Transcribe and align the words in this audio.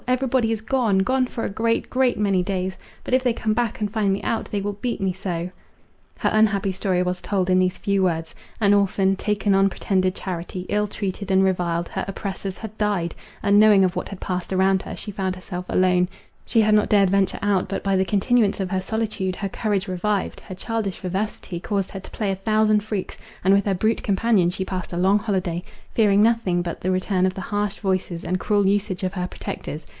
Every 0.07 0.27
body 0.27 0.51
is 0.51 0.61
gone, 0.61 0.99
gone 0.99 1.27
for 1.27 1.45
a 1.45 1.49
great, 1.49 1.89
great 1.89 2.17
many 2.19 2.41
days; 2.43 2.75
but 3.05 3.13
if 3.13 3.23
they 3.23 3.31
come 3.33 3.53
back 3.53 3.79
and 3.79 3.89
find 3.93 4.11
me 4.11 4.21
out, 4.23 4.51
they 4.51 4.59
will 4.59 4.73
beat 4.81 4.99
me 4.99 5.13
so!" 5.13 5.49
Her 6.17 6.29
unhappy 6.33 6.71
story 6.73 7.01
was 7.03 7.21
told 7.21 7.49
in 7.49 7.59
these 7.59 7.77
few 7.77 8.03
words: 8.03 8.35
an 8.59 8.73
orphan, 8.73 9.15
taken 9.15 9.53
on 9.55 9.69
pretended 9.69 10.13
charity, 10.15 10.65
ill 10.69 10.87
treated 10.87 11.29
and 11.31 11.43
reviled, 11.45 11.87
her 11.89 12.03
oppressors 12.09 12.57
had 12.57 12.77
died: 12.79 13.13
unknowing 13.43 13.85
of 13.85 13.95
what 13.95 14.09
had 14.09 14.19
passed 14.19 14.51
around 14.51 14.81
her, 14.81 14.95
she 14.97 15.11
found 15.11 15.35
herself 15.35 15.65
alone; 15.69 16.09
she 16.45 16.59
had 16.59 16.73
not 16.73 16.89
dared 16.89 17.09
venture 17.11 17.39
out, 17.41 17.69
but 17.69 17.81
by 17.83 17.95
the 17.95 18.03
continuance 18.03 18.59
of 18.59 18.69
her 18.71 18.81
solitude 18.81 19.37
her 19.37 19.47
courage 19.47 19.87
revived, 19.87 20.41
her 20.41 20.55
childish 20.55 20.97
vivacity 20.97 21.57
caused 21.59 21.91
her 21.91 22.01
to 22.01 22.11
play 22.11 22.31
a 22.31 22.35
thousand 22.35 22.83
freaks, 22.83 23.17
and 23.45 23.53
with 23.53 23.65
her 23.65 23.75
brute 23.75 24.03
companion 24.03 24.49
she 24.49 24.65
passed 24.65 24.91
a 24.91 24.97
long 24.97 25.19
holiday, 25.19 25.63
fearing 25.93 26.21
nothing 26.21 26.61
but 26.61 26.81
the 26.81 26.91
return 26.91 27.25
of 27.25 27.35
the 27.35 27.39
harsh 27.39 27.75
voices 27.75 28.25
and 28.25 28.41
cruel 28.41 28.65
usage 28.67 29.03
of 29.03 29.13
her 29.13 29.27
protectors. 29.27 29.85